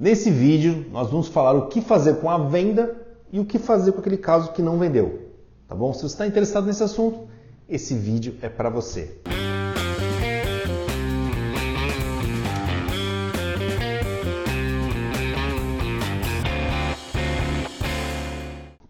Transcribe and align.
Nesse 0.00 0.30
vídeo, 0.30 0.86
nós 0.90 1.10
vamos 1.10 1.28
falar 1.28 1.52
o 1.52 1.66
que 1.68 1.82
fazer 1.82 2.22
com 2.22 2.30
a 2.30 2.38
venda 2.38 2.96
e 3.30 3.38
o 3.38 3.44
que 3.44 3.58
fazer 3.58 3.92
com 3.92 4.00
aquele 4.00 4.16
caso 4.16 4.50
que 4.52 4.62
não 4.62 4.78
vendeu. 4.78 5.28
Tá 5.68 5.74
bom? 5.74 5.92
Se 5.92 6.00
você 6.00 6.06
está 6.06 6.26
interessado 6.26 6.64
nesse 6.64 6.82
assunto, 6.82 7.28
esse 7.68 7.94
vídeo 7.94 8.34
é 8.40 8.48
para 8.48 8.70
você. 8.70 9.20
Pra 9.22 9.34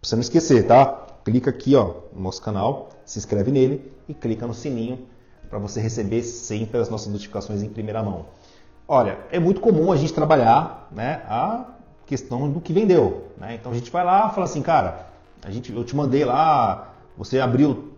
você 0.01 0.15
não 0.15 0.21
esquecer, 0.21 0.65
tá? 0.65 1.07
Clica 1.25 1.49
aqui 1.49 1.75
ó, 1.75 1.93
no 2.15 2.21
nosso 2.21 2.41
canal, 2.41 2.87
se 3.03 3.19
inscreve 3.19 3.51
nele 3.51 3.91
e 4.07 4.13
clica 4.13 4.47
no 4.47 4.53
sininho 4.53 4.97
para 5.49 5.59
você 5.59 5.81
receber 5.81 6.23
sempre 6.23 6.79
as 6.79 6.89
nossas 6.89 7.11
notificações 7.11 7.61
em 7.61 7.67
primeira 7.67 8.01
mão. 8.01 8.27
Olha, 8.93 9.19
é 9.31 9.39
muito 9.39 9.61
comum 9.61 9.89
a 9.89 9.95
gente 9.95 10.11
trabalhar 10.11 10.89
né, 10.91 11.21
a 11.25 11.63
questão 12.05 12.51
do 12.51 12.59
que 12.59 12.73
vendeu. 12.73 13.31
Né? 13.37 13.55
Então 13.55 13.71
a 13.71 13.75
gente 13.75 13.89
vai 13.89 14.03
lá 14.03 14.27
e 14.29 14.35
fala 14.35 14.43
assim, 14.43 14.61
cara, 14.61 15.07
a 15.41 15.49
gente, 15.49 15.71
eu 15.71 15.81
te 15.85 15.95
mandei 15.95 16.25
lá, 16.25 16.93
você 17.17 17.39
abriu 17.39 17.93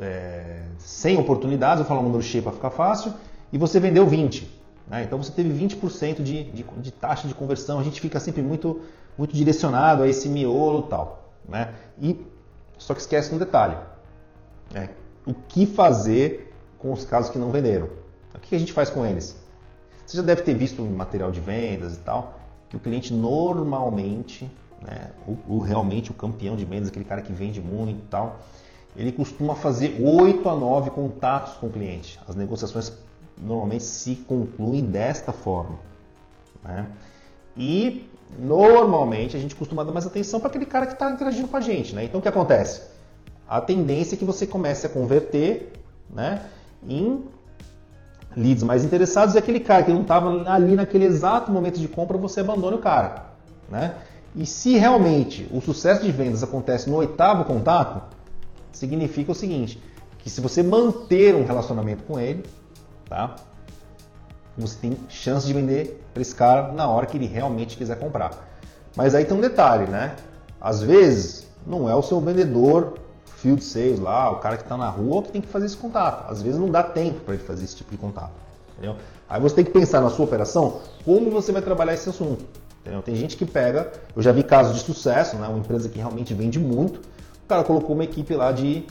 é, 0.00 0.62
100 0.78 1.18
oportunidades, 1.18 1.80
eu 1.80 1.84
falo 1.86 2.00
um 2.00 2.04
número 2.04 2.22
cheio 2.22 2.42
para 2.42 2.52
ficar 2.52 2.70
fácil, 2.70 3.12
e 3.52 3.58
você 3.58 3.78
vendeu 3.78 4.06
20. 4.06 4.50
Né? 4.88 5.02
Então 5.02 5.22
você 5.22 5.30
teve 5.30 5.50
20% 5.50 6.22
de, 6.22 6.44
de, 6.44 6.62
de, 6.62 6.90
taxa 6.90 7.28
de 7.28 7.34
conversão. 7.34 7.78
A 7.78 7.82
gente 7.82 8.00
fica 8.00 8.18
sempre 8.18 8.40
muito, 8.40 8.80
muito 9.18 9.36
direcionado 9.36 10.02
a 10.02 10.08
esse 10.08 10.26
miolo 10.26 10.84
tal. 10.84 11.34
Né? 11.46 11.74
E, 12.00 12.18
só 12.78 12.94
que 12.94 13.00
esquece 13.02 13.34
um 13.34 13.36
detalhe. 13.36 13.76
Né? 14.72 14.88
O 15.26 15.34
que 15.34 15.66
fazer 15.66 16.50
com 16.78 16.94
os 16.94 17.04
casos 17.04 17.30
que 17.30 17.38
não 17.38 17.50
venderam? 17.50 17.90
O 18.34 18.38
que 18.38 18.56
a 18.56 18.58
gente 18.58 18.72
faz 18.72 18.88
com 18.88 19.04
eles? 19.04 19.38
Você 20.10 20.16
já 20.16 20.24
deve 20.24 20.42
ter 20.42 20.54
visto 20.54 20.82
em 20.82 20.88
material 20.88 21.30
de 21.30 21.38
vendas 21.38 21.94
e 21.94 22.00
tal, 22.00 22.34
que 22.68 22.74
o 22.74 22.80
cliente 22.80 23.14
normalmente, 23.14 24.50
né, 24.82 25.12
o, 25.24 25.54
o, 25.54 25.58
realmente 25.60 26.10
o 26.10 26.14
campeão 26.14 26.56
de 26.56 26.64
vendas, 26.64 26.88
aquele 26.88 27.04
cara 27.04 27.22
que 27.22 27.32
vende 27.32 27.60
muito 27.60 28.00
e 28.00 28.08
tal, 28.08 28.40
ele 28.96 29.12
costuma 29.12 29.54
fazer 29.54 30.02
8 30.02 30.48
a 30.48 30.56
9 30.56 30.90
contatos 30.90 31.52
com 31.58 31.68
o 31.68 31.70
cliente. 31.70 32.18
As 32.26 32.34
negociações 32.34 32.92
normalmente 33.38 33.84
se 33.84 34.16
concluem 34.16 34.84
desta 34.84 35.30
forma. 35.30 35.78
Né? 36.64 36.88
E 37.56 38.10
normalmente 38.36 39.36
a 39.36 39.40
gente 39.40 39.54
costuma 39.54 39.84
dar 39.84 39.92
mais 39.92 40.08
atenção 40.08 40.40
para 40.40 40.48
aquele 40.48 40.66
cara 40.66 40.86
que 40.86 40.94
está 40.94 41.08
interagindo 41.08 41.46
com 41.46 41.56
a 41.56 41.60
gente. 41.60 41.94
Né? 41.94 42.02
Então 42.02 42.18
o 42.18 42.22
que 42.22 42.28
acontece? 42.28 42.82
A 43.48 43.60
tendência 43.60 44.16
é 44.16 44.18
que 44.18 44.24
você 44.24 44.44
comece 44.44 44.86
a 44.86 44.88
converter 44.88 45.72
né, 46.12 46.46
em 46.84 47.22
leads 48.36 48.62
mais 48.62 48.84
interessados 48.84 49.34
e 49.34 49.38
aquele 49.38 49.60
cara 49.60 49.82
que 49.82 49.92
não 49.92 50.02
estava 50.02 50.50
ali 50.50 50.76
naquele 50.76 51.04
exato 51.04 51.50
momento 51.50 51.78
de 51.78 51.88
compra, 51.88 52.16
você 52.16 52.40
abandona 52.40 52.76
o 52.76 52.80
cara. 52.80 53.26
Né? 53.68 53.94
E 54.34 54.46
se 54.46 54.76
realmente 54.76 55.48
o 55.52 55.60
sucesso 55.60 56.02
de 56.02 56.12
vendas 56.12 56.42
acontece 56.42 56.88
no 56.88 56.96
oitavo 56.96 57.44
contato, 57.44 58.02
significa 58.72 59.32
o 59.32 59.34
seguinte, 59.34 59.82
que 60.18 60.30
se 60.30 60.40
você 60.40 60.62
manter 60.62 61.34
um 61.34 61.44
relacionamento 61.44 62.04
com 62.04 62.18
ele, 62.18 62.44
tá? 63.08 63.36
você 64.56 64.76
tem 64.80 64.96
chance 65.08 65.46
de 65.46 65.52
vender 65.52 66.04
para 66.12 66.22
esse 66.22 66.34
cara 66.34 66.72
na 66.72 66.88
hora 66.88 67.06
que 67.06 67.16
ele 67.16 67.26
realmente 67.26 67.76
quiser 67.76 67.98
comprar. 67.98 68.30
Mas 68.96 69.14
aí 69.14 69.24
tem 69.24 69.36
um 69.36 69.40
detalhe, 69.40 69.86
né? 69.86 70.16
Às 70.60 70.82
vezes 70.82 71.46
não 71.66 71.88
é 71.88 71.94
o 71.94 72.02
seu 72.02 72.20
vendedor 72.20 72.98
field 73.40 73.64
sales 73.64 73.98
lá, 73.98 74.30
o 74.30 74.36
cara 74.36 74.56
que 74.56 74.62
está 74.62 74.76
na 74.76 74.88
rua 74.88 75.22
que 75.22 75.32
tem 75.32 75.40
que 75.40 75.48
fazer 75.48 75.66
esse 75.66 75.76
contato. 75.76 76.30
Às 76.30 76.42
vezes 76.42 76.58
não 76.58 76.70
dá 76.70 76.82
tempo 76.82 77.20
para 77.20 77.34
ele 77.34 77.42
fazer 77.42 77.64
esse 77.64 77.76
tipo 77.76 77.90
de 77.90 77.96
contato. 77.96 78.32
Entendeu? 78.72 78.96
Aí 79.28 79.40
você 79.40 79.56
tem 79.56 79.64
que 79.64 79.70
pensar 79.70 80.00
na 80.00 80.10
sua 80.10 80.24
operação 80.24 80.80
como 81.04 81.30
você 81.30 81.52
vai 81.52 81.62
trabalhar 81.62 81.94
esse 81.94 82.08
assunto. 82.08 82.44
Entendeu? 82.80 83.02
Tem 83.02 83.14
gente 83.14 83.36
que 83.36 83.44
pega, 83.44 83.92
eu 84.14 84.22
já 84.22 84.32
vi 84.32 84.42
casos 84.42 84.74
de 84.74 84.80
sucesso, 84.80 85.36
né? 85.36 85.46
uma 85.48 85.58
empresa 85.58 85.88
que 85.88 85.98
realmente 85.98 86.32
vende 86.32 86.58
muito, 86.58 86.98
o 86.98 87.48
cara 87.48 87.62
colocou 87.64 87.94
uma 87.94 88.04
equipe 88.04 88.34
lá 88.34 88.52
de 88.52 88.84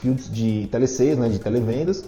fields 0.00 0.30
de 0.30 0.68
telesales, 0.70 1.18
né? 1.18 1.28
de 1.28 1.38
televendas, 1.38 2.04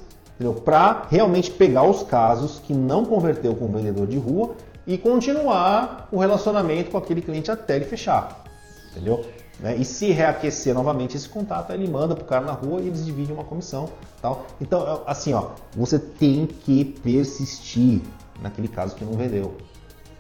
para 0.65 1.07
realmente 1.11 1.51
pegar 1.51 1.83
os 1.83 2.03
casos 2.03 2.61
que 2.61 2.73
não 2.73 3.05
converteu 3.05 3.55
com 3.55 3.65
o 3.65 3.69
vendedor 3.69 4.07
de 4.07 4.19
rua 4.19 4.55
e 4.87 4.97
continuar 4.97 6.09
o 6.13 6.19
relacionamento 6.19 6.91
com 6.91 6.99
aquele 6.99 7.21
cliente 7.21 7.51
até 7.51 7.77
ele 7.77 7.85
fechar. 7.85 8.45
Entendeu? 8.93 9.25
Né? 9.61 9.77
E 9.77 9.85
se 9.85 10.11
reaquecer 10.11 10.73
novamente 10.75 11.17
esse 11.17 11.29
contato, 11.29 11.73
ele 11.73 11.89
manda 11.89 12.15
para 12.15 12.25
o 12.25 12.27
cara 12.27 12.45
na 12.45 12.53
rua 12.53 12.81
e 12.81 12.87
eles 12.87 13.05
dividem 13.05 13.35
uma 13.35 13.45
comissão. 13.45 13.89
Tal. 14.23 14.47
Então, 14.61 15.03
assim, 15.07 15.33
ó, 15.33 15.51
você 15.77 15.99
tem 15.99 16.47
que 16.47 16.85
persistir 16.85 18.03
naquele 18.41 18.69
caso 18.69 18.95
que 18.95 19.05
não 19.05 19.15
vendeu. 19.15 19.57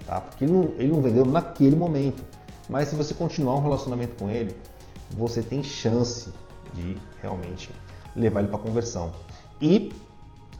Tá? 0.06 0.20
Porque 0.20 0.44
ele 0.44 0.52
não, 0.52 0.62
ele 0.76 0.92
não 0.92 1.00
vendeu 1.00 1.24
naquele 1.24 1.76
momento. 1.76 2.24
Mas 2.68 2.88
se 2.88 2.96
você 2.96 3.14
continuar 3.14 3.54
um 3.54 3.62
relacionamento 3.62 4.16
com 4.16 4.28
ele, 4.28 4.54
você 5.10 5.42
tem 5.42 5.62
chance 5.62 6.30
de 6.74 6.96
realmente 7.22 7.70
levar 8.14 8.40
ele 8.40 8.48
para 8.48 8.58
conversão. 8.58 9.12
E 9.60 9.92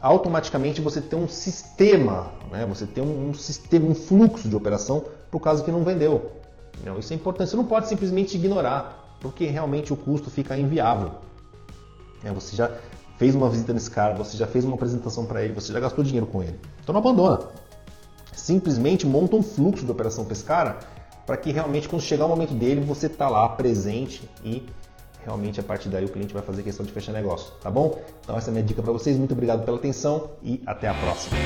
automaticamente 0.01 0.81
você 0.81 1.01
tem 1.01 1.19
um 1.19 1.27
sistema, 1.27 2.31
né? 2.49 2.65
você 2.65 2.85
tem 2.87 3.03
um, 3.03 3.29
um 3.29 3.33
sistema, 3.33 3.87
um 3.87 3.95
fluxo 3.95 4.47
de 4.47 4.55
operação 4.55 5.03
para 5.29 5.37
o 5.37 5.39
caso 5.39 5.63
que 5.63 5.71
não 5.71 5.83
vendeu. 5.83 6.31
Isso 6.99 7.13
é 7.13 7.15
importante. 7.15 7.49
Você 7.49 7.55
não 7.55 7.65
pode 7.65 7.87
simplesmente 7.87 8.35
ignorar, 8.35 9.17
porque 9.19 9.45
realmente 9.45 9.93
o 9.93 9.95
custo 9.95 10.29
fica 10.29 10.57
inviável. 10.57 11.11
É, 12.23 12.31
você 12.31 12.55
já 12.55 12.71
fez 13.17 13.35
uma 13.35 13.49
visita 13.49 13.73
nesse 13.73 13.91
cara, 13.91 14.15
você 14.15 14.37
já 14.37 14.47
fez 14.47 14.63
uma 14.63 14.75
apresentação 14.75 15.25
para 15.25 15.43
ele, 15.43 15.53
você 15.53 15.73
já 15.73 15.79
gastou 15.79 16.03
dinheiro 16.03 16.25
com 16.25 16.41
ele. 16.41 16.59
Então 16.81 16.93
não 16.93 16.99
abandona. 16.99 17.39
Simplesmente 18.33 19.05
monta 19.05 19.35
um 19.35 19.43
fluxo 19.43 19.85
de 19.85 19.91
operação 19.91 20.23
para 20.23 20.33
esse 20.33 20.43
cara, 20.43 20.79
para 21.25 21.35
que 21.37 21.51
realmente 21.51 21.87
quando 21.87 22.01
chegar 22.01 22.25
o 22.25 22.29
momento 22.29 22.53
dele, 22.53 22.81
você 22.81 23.07
está 23.07 23.27
lá 23.27 23.47
presente 23.49 24.27
e 24.43 24.65
realmente 25.23 25.59
a 25.59 25.63
partir 25.63 25.89
daí 25.89 26.05
o 26.05 26.09
cliente 26.09 26.33
vai 26.33 26.41
fazer 26.41 26.63
questão 26.63 26.85
de 26.85 26.91
fechar 26.91 27.11
negócio, 27.11 27.53
tá 27.61 27.69
bom? 27.69 28.01
Então 28.23 28.37
essa 28.37 28.49
é 28.49 28.51
a 28.51 28.53
minha 28.53 28.63
dica 28.63 28.81
para 28.81 28.93
vocês. 28.93 29.17
Muito 29.17 29.33
obrigado 29.33 29.65
pela 29.65 29.77
atenção 29.77 30.31
e 30.41 30.61
até 30.65 30.87
a 30.87 30.93
próxima. 30.93 31.37